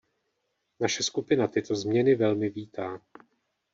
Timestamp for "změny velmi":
1.75-2.49